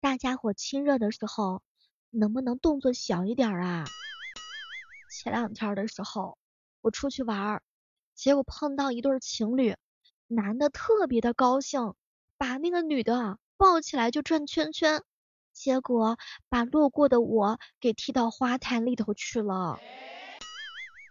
[0.00, 1.60] 大家伙亲热的时候，
[2.10, 3.84] 能不能动作小一点啊？
[5.10, 6.38] 前两天的时候，
[6.80, 7.60] 我出去玩，
[8.14, 9.76] 结果碰到一对情侣，
[10.28, 11.94] 男的特别的高兴，
[12.36, 15.02] 把那个女的抱起来就转圈圈，
[15.52, 16.16] 结果
[16.48, 19.80] 把路过的我给踢到花坛里头去了，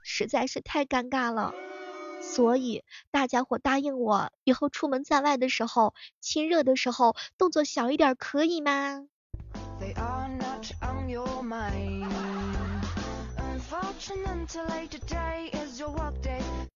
[0.02, 1.54] 实在是太尴尬了。
[2.22, 9.06] 所以大家伙答应我，以后出门在外的时候，亲热的时候动作小一点，可以吗？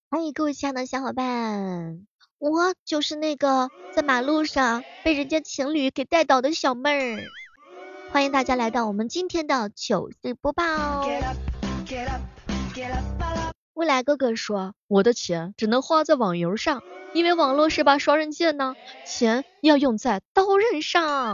[0.09, 2.05] 欢迎各位亲爱的小伙伴，
[2.37, 7.23] 我就是那个在马路上被人家情侣给带倒的小妹儿。
[8.11, 11.05] 欢迎大家来到我们今天的糗事播报。
[13.73, 18.75] 未来哥哥说，我的钱只能花在网游上，因为网络是把双刃剑呢，
[19.05, 21.33] 钱要用在刀刃上。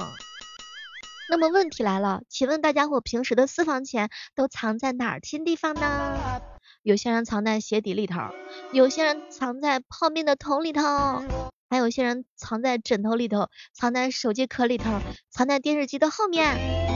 [1.29, 6.41] 那么问题来了，请问大家伙平时的私房钱都藏在哪儿新地方呢？
[6.83, 8.19] 有些人藏在鞋底里头，
[8.71, 10.81] 有些人藏在泡面的桶里头，
[11.71, 16.86] 还有些人藏在枕头里头，藏在手机壳里头，藏在电视机的后面。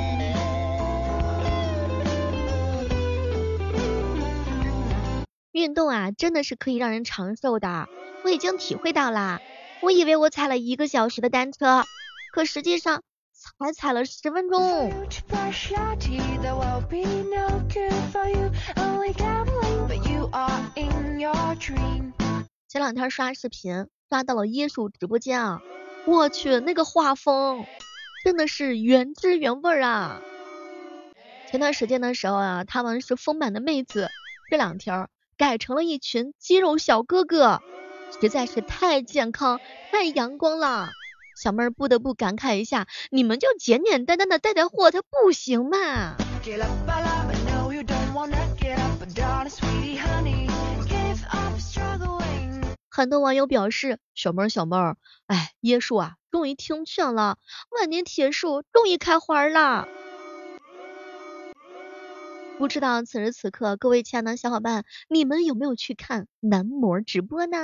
[5.51, 7.89] 运动啊，真的是可以让人长寿的，
[8.23, 9.41] 我已经体会到啦。
[9.81, 11.83] 我以为我踩了一个小时的单车，
[12.31, 13.03] 可实际上
[13.59, 14.89] 才踩了十分钟。
[22.69, 25.61] 前两天刷视频，刷到了椰树直播间啊，
[26.05, 27.65] 我去，那个画风
[28.23, 30.21] 真的是原汁原味啊。
[31.49, 34.07] 前段时间的时候啊，他们是丰满的妹子，
[34.49, 35.09] 这两天。
[35.41, 37.63] 改成了一群肌肉小哥哥，
[38.21, 39.59] 实在是太健康、
[39.91, 40.91] 太阳光了。
[41.35, 46.15] 小妹儿不得不感慨一下，你们就简简单单的带带货，它不行吗？
[52.87, 57.39] 很多网友表示，小妹儿小妹儿，哎，椰树啊，终于听劝了，
[57.71, 59.87] 万年铁树终于开花了。
[62.61, 67.57] 不知道此时此刻，各位亲爱的小伙伴，你们有没有去看男模直播呢？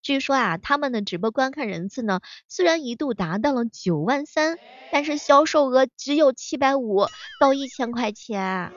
[0.00, 4.58] 据说啊，他们的直播观看人次呢，虽然一度达到了九万三，
[4.90, 7.04] 但是销售额只有七百五
[7.38, 8.72] 到一千块钱。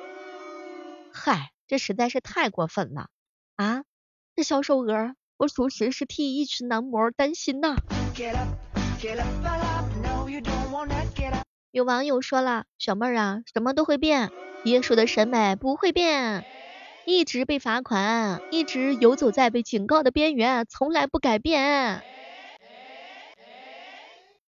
[1.14, 3.08] 嗨，这实在是太过分了
[3.56, 3.86] 啊！
[4.36, 7.78] 这销售额，我属实是替一群男模担心呐。
[11.74, 14.30] 有网友说了，小妹儿啊，什么都会变，
[14.66, 16.46] 椰树的审美不会变，
[17.04, 22.04] 一直被罚款，一直游走在被警告的边缘，从来不改变。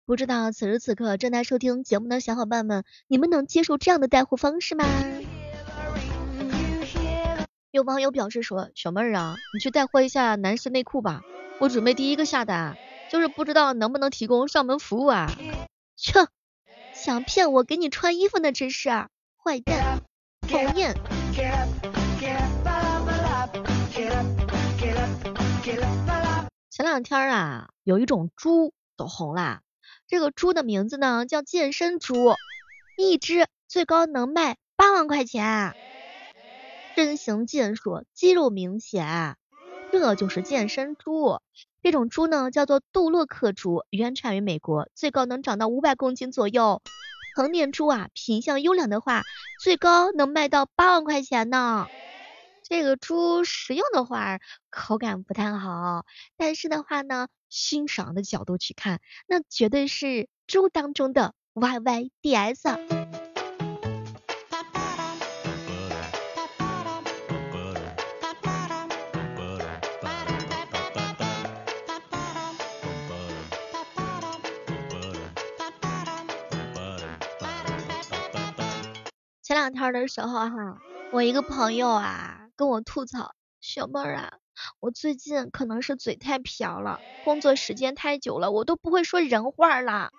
[0.05, 4.85] 不知道此时此刻正在收听节目的小伙伴们，你们能接受这样的带货方式吗？
[7.71, 11.23] 有网友表示说，小妹儿啊，你去带货一下男士内裤吧，
[11.61, 12.77] 我准备第一个下单，
[13.13, 15.31] 就是不知道能不能提供上门服务啊？
[15.95, 16.27] 切。
[17.03, 18.89] 想骗我给你穿衣服呢，真是
[19.37, 20.01] 坏蛋，
[20.43, 20.95] 讨厌。
[26.71, 29.63] 前两天啊，有一种猪走红了，
[30.07, 32.35] 这个猪的名字呢叫健身猪，
[32.97, 35.75] 一只最高能卖八万块钱，
[36.95, 39.37] 身形健硕，肌肉明显，
[39.91, 41.41] 这就是健身猪。
[41.83, 46.81] 这种猪呢叫做杜洛克猪，原产于美国，最高能长到五百公斤左右。
[47.35, 49.23] 成年猪啊，品相优良的话，
[49.65, 51.89] 最高能卖到八万块钱呢。
[52.63, 54.39] 这个猪食用的话，
[54.71, 56.05] 口感不太好，
[56.37, 63.02] 但是的话呢，欣赏的角度去看，那绝对是猪当中的 Y Y D S。
[79.63, 80.83] 两天的时候哈，
[81.13, 84.33] 我一个朋友啊跟我吐槽，小妹儿啊，
[84.81, 90.11] 我最近可能是嘴太瓢了，工作时间太久了，我都不会说人话了。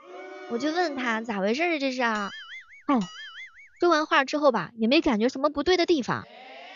[0.50, 2.30] 我就问他咋回事儿这是啊？
[2.88, 3.02] 哦，
[3.82, 6.26] 说完话之后吧，也没感觉什么不对的地方。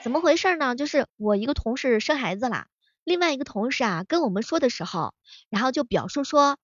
[0.03, 0.75] 怎么回事呢？
[0.75, 2.65] 就是我一个同事生孩子了，
[3.05, 5.13] 另外一个同事啊跟我们说的时候，
[5.49, 6.57] 然后就表述说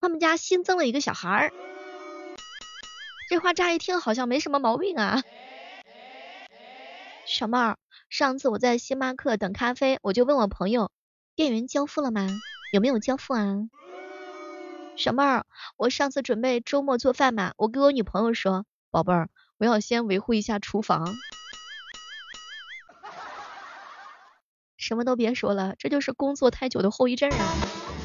[0.00, 1.52] 他们家新增了一个小孩儿。
[3.28, 5.22] 这话乍一听好像没什么毛病啊，
[7.26, 7.76] 小妹儿，
[8.08, 10.90] 上次我在星巴克等咖啡，我就问我朋友，
[11.36, 12.26] 店员交付了吗？
[12.72, 13.68] 有没有交付啊？
[14.96, 15.44] 小妹儿，
[15.76, 19.28] 我上次准备周末做饭嘛，我跟我女朋友说，宝贝儿，
[19.58, 21.14] 我要先维护一下厨房。
[24.78, 27.97] 什么都别说了，这就是工作太久的后遗症啊。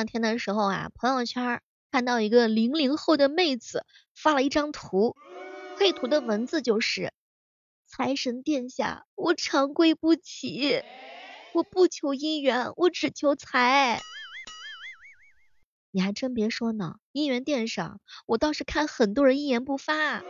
[0.00, 1.60] 两天的时候啊，朋友圈
[1.92, 5.14] 看到一个零零后的妹子发了一张图，
[5.78, 7.12] 配图的文字就是
[7.86, 10.82] “财神殿下，我长跪不起，
[11.52, 14.00] 我不求姻缘，我只求财。”
[15.92, 20.22] 你还真别说呢，姻缘殿上我倒是看很多人一言不发，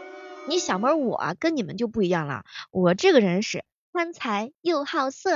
[0.48, 5.30] 你小妹我跟你们就不一样了，我这个人是贪财又好色，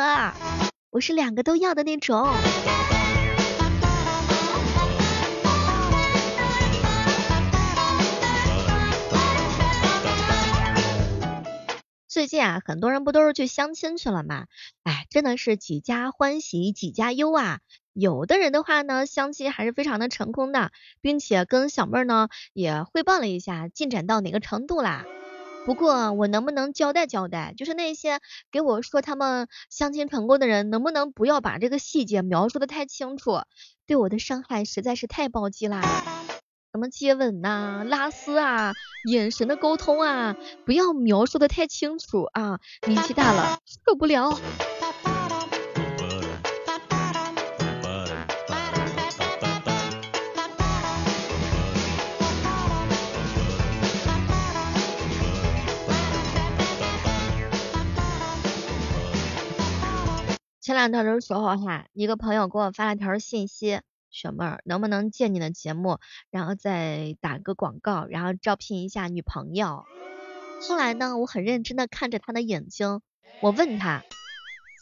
[0.90, 2.26] 我是两个都要的那种。
[12.14, 14.46] 最近啊，很多人不都是去相亲去了吗？
[14.84, 17.58] 哎，真的是几家欢喜几家忧啊。
[17.92, 20.70] 有的人的话呢，相亲还是非常的成功的，
[21.00, 25.04] 并且跟小妹儿呢也汇报了一下进展到哪个程度啦。
[25.66, 28.20] 不过我能不能交代交代，就是那些
[28.52, 33.40] 给我说他们相亲成功的人，能不能不要把这个细节描述的太清楚？
[33.88, 35.82] 对我的伤害实在是太暴击啦。
[36.74, 38.72] 什么接吻呐、拉丝啊、
[39.08, 40.34] 眼神的沟通啊，
[40.66, 44.36] 不要描述的太清楚啊，年纪大了受不了。
[60.60, 63.80] 前两天的时候哈，一个朋友给我发了条信息。
[64.14, 65.98] 小妹儿，能不能借你的节目，
[66.30, 69.84] 然后再打个广告，然后招聘一下女朋友？
[70.68, 73.00] 后来呢，我很认真的看着他的眼睛，
[73.40, 74.04] 我问他，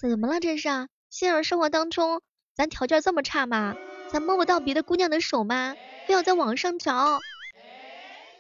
[0.01, 0.69] 怎么了这是？
[1.09, 2.21] 现实生活当中，
[2.55, 3.75] 咱条件这么差吗？
[4.13, 5.75] 咱摸不到别的姑娘的手吗？
[6.07, 7.21] 非要在网上找？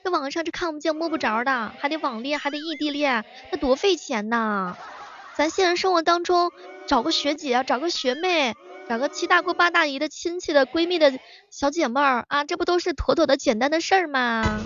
[0.04, 4.76] 在网上是看不见摸不着的，还得网恋，还得异地恋，那多费钱呐！
[5.34, 6.52] 咱现实生活当中
[6.86, 8.54] 找个学姐，找个学妹。
[8.92, 11.18] 找个七大姑八大姨的亲戚的闺蜜的
[11.48, 14.62] 小姐妹儿啊，这不都是妥妥的简单的事儿吗？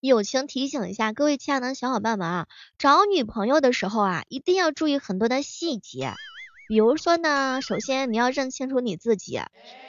[0.00, 2.46] 友情提醒一下各位亲爱的小伙伴们啊，
[2.78, 6.14] 找女朋友的时候啊，一定要注意很多的细节。
[6.66, 9.38] 比如说呢，首先你要认清楚你自己，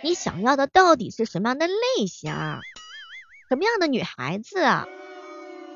[0.03, 2.33] 你想要的到底是什么样的类型？
[3.47, 4.88] 什么样的女孩子啊？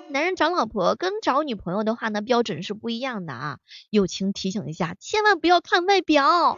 [0.10, 3.57] 男人找老婆跟找女朋友的话呢，标准是不一样的啊。
[3.92, 6.57] 友情提醒一下，千万不要看外表，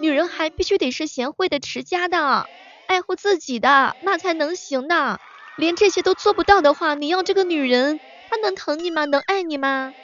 [0.00, 2.48] 女人还必须得是贤惠的、持家的、
[2.88, 5.20] 爱护自己的，那才能行的。
[5.56, 9.04] 连这些都做不到的话，你要这个女人，她能疼你吗？
[9.04, 9.94] 能爱你吗？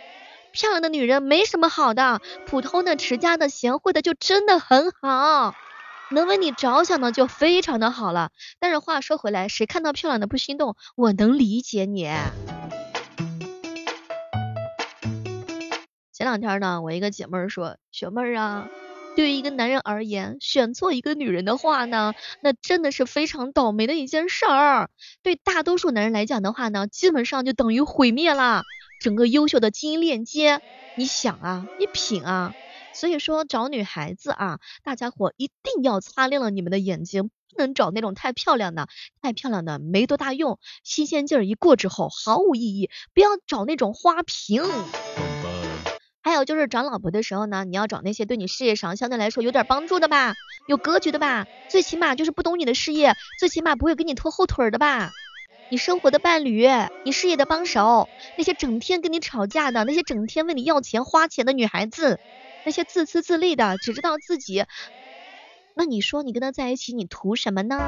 [0.52, 5.52] 漂亮的女人没什么好的，普通的、持家的、贤惠的就真的很好。
[6.14, 8.30] 能为你着想的就非常的好了，
[8.60, 10.76] 但是话说回来，谁看到漂亮的不心动？
[10.96, 12.08] 我能理解你。
[16.12, 18.68] 前两天呢，我一个姐妹说，小妹儿啊，
[19.16, 24.90] 对于一个男人而言，选错一个女人的话呢，那真的是非常倒霉的一件事儿。
[25.24, 28.62] 对大多数男人来讲的话呢，基本上就等于毁灭了
[29.00, 30.62] 整个优秀的基因链接。
[30.94, 32.54] 你想啊，你品啊。
[32.94, 38.88] 所以说找女孩子啊，大家伙一定要擦亮了你们的眼睛，不能找那种太漂亮的，
[39.20, 42.90] 太漂亮的没多大用，新鲜劲儿一过之后毫无意义。
[43.12, 44.62] 不要找那种花瓶。
[46.22, 50.34] 还有就是找老婆的时候呢，你要找那些对你事业上相对来说有点帮助的吧，
[50.66, 55.10] 有格局的吧，最起码就是不懂你的事业，最起码不会给你拖后腿的吧。
[55.70, 56.66] 你生活的伴侣，
[57.04, 58.08] 你事业的帮手，
[58.38, 62.18] 那些整天跟你吵架的，那些整天问你要钱花钱的女孩子。
[62.64, 64.64] 那些自私自利的，只知道自己，
[65.74, 67.78] 那你说你跟他在一起，你图什么呢？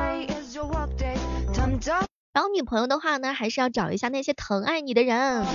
[2.35, 5.47] 找女朋友的话呢，还是要找一下那些疼爱你的人。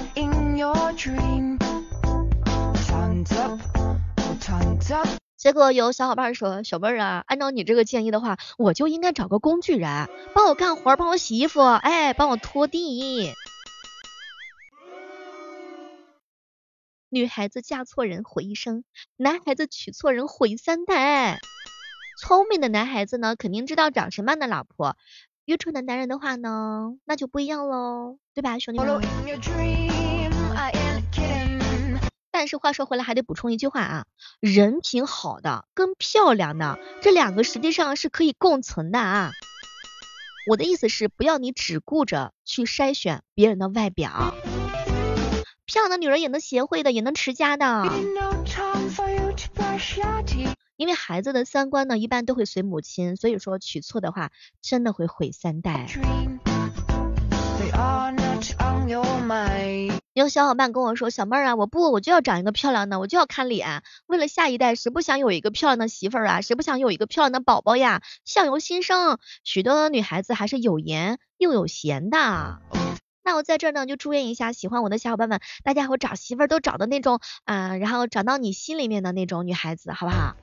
[5.37, 13.33] 结果有小伙伴说，小妹儿啊，按照你这个建议的话，我就应该找个工具人，帮我干活，帮我洗衣服，哎，帮我拖地。
[17.13, 18.85] 女孩子嫁错人毁一生，
[19.17, 21.39] 男孩子娶错人毁三代。
[22.21, 24.93] 聪明的男孩子呢，肯定知道找什么样的老婆；
[25.43, 29.01] 愚蠢的男人的话呢，那就不一样喽，对吧，兄弟们？
[32.31, 34.05] 但是话说回来，还得补充一句话啊，
[34.39, 39.31] 人品好的跟漂亮的这两个实际上是可以共存的啊。
[40.47, 44.33] 我的意思是，不要你只顾着去筛选别人的外表，
[45.71, 47.85] 漂亮的女人也能贤惠的，也能持家的。
[50.75, 55.87] 因为孩子的三观呢，一般都会随母亲，所以说娶错的话，真的会毁三代。
[60.13, 63.81] 有小伙伴跟我说，小妹儿啊，我不，我就要找一个漂亮的，我就要看脸。
[64.07, 66.41] 为了下一代，谁不想有一个漂亮的媳妇儿啊？
[66.41, 68.01] 谁不想有一个漂亮的宝宝呀？
[68.25, 72.59] 相由心生，许多女孩子还是有颜又有闲的。
[73.23, 80.35] 那我在这呢，就祝愿一下喜欢我的小伙伴们，大家伙找媳妇儿都找的那种啊，然后找到你心里面的那种女孩子，好不好？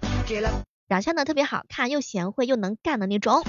[0.88, 3.42] 长相呢特别好看，又贤惠又能干的那种。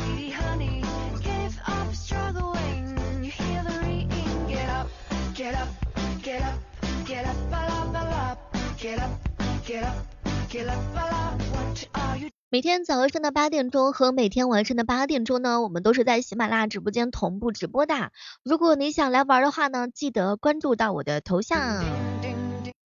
[12.52, 18.12] 每天早上的八点钟和每天晚上的八点钟呢，我们都是在喜马拉雅直播间同步直播的。
[18.42, 21.86] 如果你想来玩的话呢，记得关注到我的头像，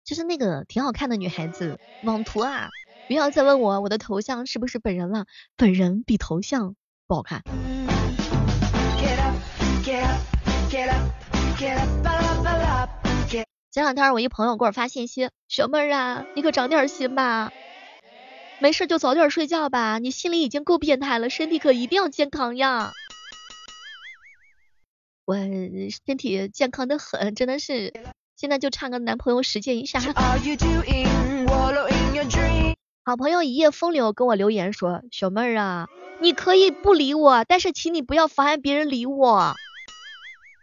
[0.06, 2.70] 就是那个挺好看的女孩子网图啊。
[3.08, 6.76] 不要再问我我的头像是不是本人了，本人比头像
[7.08, 7.42] 不好看。
[13.72, 17.52] 前两天我一朋友给我发信息，小妹儿啊，你可长点心吧，
[18.60, 22.92] 没事就早点睡觉吧，你心里已经够变态了，身体可一定要健康呀。
[25.26, 27.94] 我身体健康的很，真的是，
[28.36, 30.00] 现在就差个男朋友实践一下。
[33.06, 35.88] 好朋友一夜风流跟我留言说，小妹儿啊，
[36.20, 39.56] 你可以不理我，但是请你不要妨碍别人理我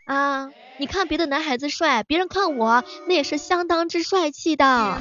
[0.06, 0.50] 啊。
[0.78, 4.98] 你看别的男孩子帅，别人看我那也是相当之帅气的。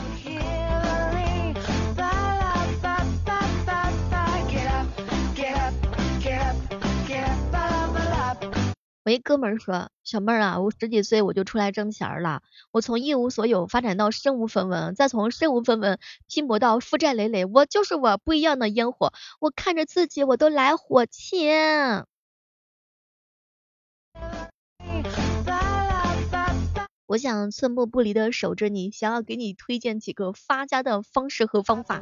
[9.05, 12.41] 我一哥们儿说，小妹儿啊，我十几岁我就出来挣钱了，
[12.71, 21.49] 我从一无所有发展到身无分文，再从身无分文拼搏到负债累累，我就是我不一样的烟火，我看着自己我都来火气。
[27.05, 31.99] 我想寸步不离的守着你，想要给你推荐几个发家的方式和方法。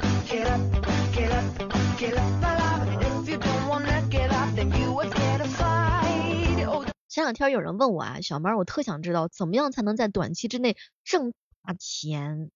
[7.11, 12.51] 前两天有人问我啊，小妹，我特想知道怎么样才能在短期之内挣大钱。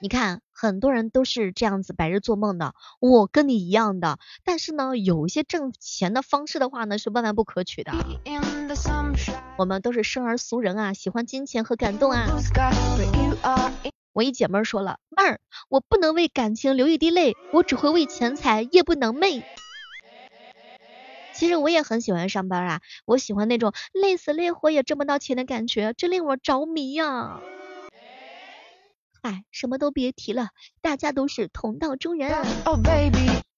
[0.00, 4.18] 你看，很多人都是这样子白日做梦的，我跟你一样的。
[4.42, 7.92] 但是呢，有一些挣钱的方式的话呢，是万万不可取的。
[9.58, 12.26] 我们都是生而俗人啊，喜欢金钱和感动啊。
[14.12, 15.38] 我一姐妹说了，妹儿，
[15.68, 19.44] 我不能为感情流一滴泪，我只会为钱财夜不能寐。
[21.36, 27.40] 其实我也很喜欢上班啊，我喜欢那种累死累活也挣不到钱的感觉，这令我着迷呀。
[29.22, 30.48] 哎，什么都别提了，
[30.80, 32.32] 大家都是同道中人。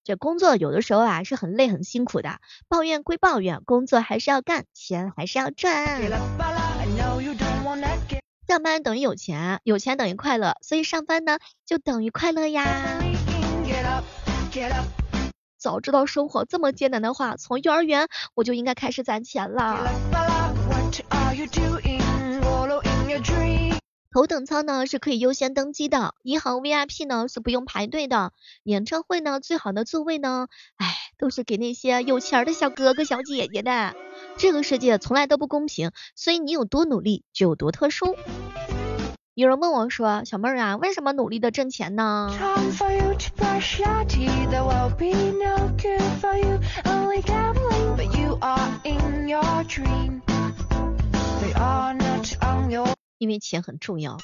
[0.03, 6.01] 这工作有的时候啊是很累很辛苦的，抱怨归抱怨，工作还是要干，钱还是要赚。
[8.47, 12.99] 上班等于有钱，有钱等于快乐，所以上班呢就等于快乐呀。
[15.59, 19.85] 早知道生活这么艰难的话，从幼儿园我就应该开始攒钱了。
[24.11, 28.31] 头等舱呢是可以优先登机的，银行 VIP 呢是不用排队的，
[28.63, 30.47] 演唱会呢最好的座位呢，
[30.77, 33.93] 哎，都是给那些有钱的小哥哥小姐姐的。
[34.37, 38.15] 这个世界从来都不公平，所以你有多努力就有多特殊。
[39.35, 42.29] 有人问我说，小妹儿啊，为什么努力的挣钱呢？
[53.17, 54.17] 因为钱很重要。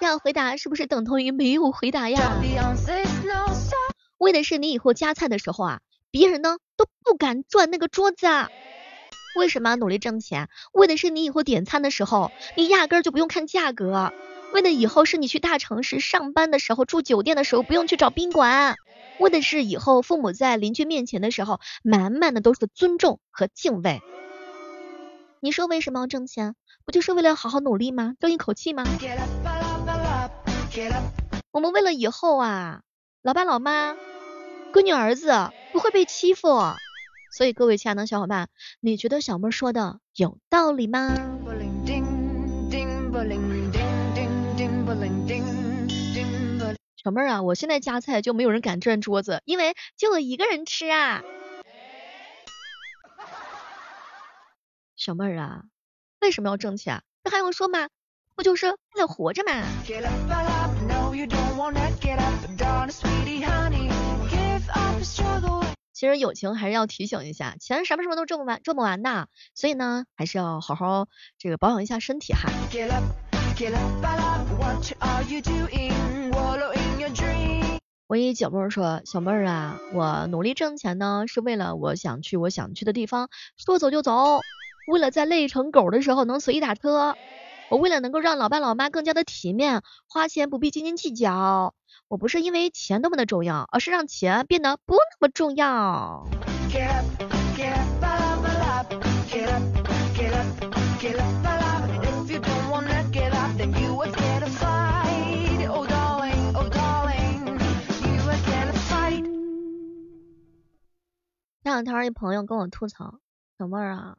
[0.00, 2.40] 这样回答是不是等同于没有回答呀？
[4.18, 5.80] 为的是你以后夹菜的时候啊，
[6.12, 8.26] 别人呢都不敢转那个桌子。
[9.34, 10.48] 为什么要努力挣钱？
[10.72, 14.12] 为的是你以后点餐的时候，你压根儿就不用看价格。
[14.52, 18.78] 为的以后是你去大城市上班的时候，住酒店的时候不用去找宾馆。
[19.18, 24.00] 为的是以后父母在邻居面前的时候，满满的都是尊重和敬畏。
[25.40, 26.54] 你说为什么要挣钱？
[26.84, 28.14] 不就是为了好好努力吗？
[28.18, 28.84] 争一口气吗？
[31.50, 32.80] 我们为了以后啊，
[33.22, 33.94] 老爸老妈、
[34.72, 36.48] 闺女儿子不会被欺负。
[37.30, 38.48] 所以各位亲爱的小伙伴，
[38.80, 41.14] 你觉得小妹说的有道理吗？
[46.96, 51.22] 小妹儿啊，我现在夹菜就没有人敢转桌子，因为就我一个人吃啊。
[54.96, 55.62] 小妹儿啊，
[56.20, 57.02] 为什么要挣钱？
[57.22, 57.88] 这还用说吗？
[58.34, 59.62] 不就是为了活着吗？
[65.98, 72.48] 其实友情还是要提醒一下，钱什么时候都挣不完，挣不完的，所以呢，还是要好好这个保养一下身体哈。
[78.06, 84.38] 我一姐妹说，小妹儿啊，我努力挣钱呢，是为了我想去我想去的地方，说走就走，
[84.86, 87.16] 为了在累成狗的时候能随意打车，
[87.70, 91.74] 我为了能够让老爸老妈更加的体面，花钱不必斤斤计较。
[92.08, 96.26] 我不是因为钱多么的重要，而是让钱变得不那么重要。
[111.62, 113.20] 前两天一朋友跟我吐槽，
[113.58, 114.16] 小妹儿啊，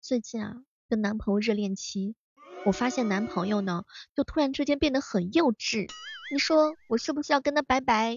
[0.00, 0.56] 最近啊
[0.88, 2.14] 跟男朋友热恋期，
[2.64, 3.84] 我发现男朋友呢
[4.16, 5.86] 就突然之间变得很幼稚，
[6.32, 8.16] 你说我是不是要跟他拜拜？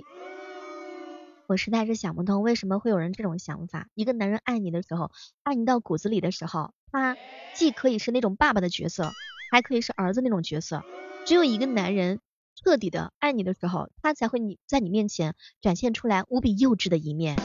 [1.48, 3.88] 我实在是想不通为什么会有人这种想法。
[3.94, 5.12] 一个男人爱你的时候，
[5.44, 7.18] 爱你到骨子里的时候，他
[7.54, 9.12] 既可以是那种爸爸的角色，
[9.52, 10.82] 还可以是儿子那种角色。
[11.26, 12.22] 只有一个男人
[12.56, 17.36] 彻底的爱你的时候，他才会你在你面前展现出来无比幼稚的一面。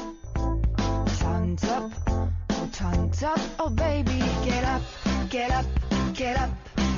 [2.77, 4.83] tongue's up, oh baby, get up,
[5.31, 5.65] get up,
[6.13, 6.51] get up,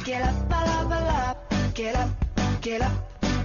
[0.05, 1.35] get up, ba la ba la.
[1.73, 2.11] get up,
[2.61, 2.93] get up,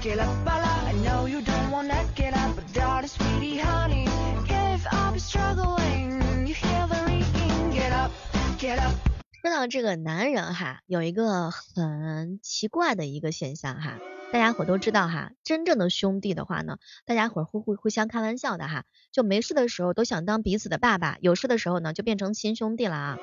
[0.02, 0.74] get up, ba la.
[0.90, 4.08] I know you don't wanna get up, but darling, sweetie, honey,
[4.48, 8.12] give up struggling, you hear the ringing, get up,
[8.58, 9.23] get up.
[9.44, 14.00] 说到这个男人哈，有一个很奇怪的一个现象哈。
[14.32, 23.18] 大家伙都知道哈，真正的兄弟的话呢，大家伙会互互相开玩笑的哈，就没事的时候都想当彼此的爸爸，有事的时候呢就变成亲兄弟了啊。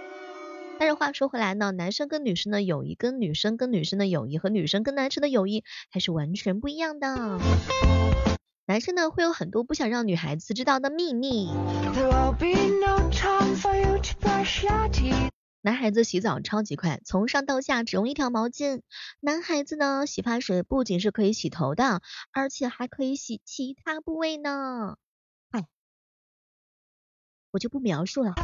[0.79, 7.39] 但是话说回来呢，男生跟女生的友谊，跟女生跟女生的友谊和女生跟男生的友谊还是完全不一样的。
[8.67, 11.49] 男生呢会有很多不想让女孩子知道的秘密。
[15.63, 18.81] 男孩子洗澡超级快，从上到下只用一条毛巾。
[19.21, 22.01] 男孩子呢，洗发水不仅是可以洗头的，
[22.33, 24.97] 而且还可以洗其他部位呢。
[25.51, 25.67] 哎，
[27.51, 28.35] 我就不描述了。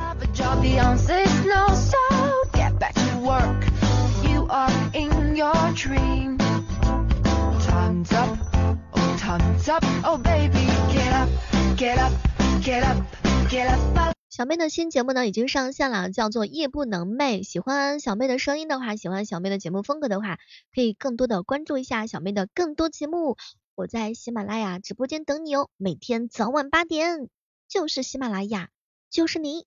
[11.77, 12.13] Get up,
[12.63, 12.97] get up,
[13.49, 14.16] get up.
[14.29, 17.45] 小妹的新节目呢已经上线了，叫做夜不能寐。
[17.45, 20.39] 喜欢小妹的声音的话，喜欢小妹的节目风格的话，
[20.75, 23.37] 可以更多的关注一下小妹的更多节目。
[23.77, 27.29] 我在喜马拉雅直播间等你哦，每天早晚八点，
[27.69, 28.71] 就是喜马拉雅，
[29.11, 29.65] 就是你。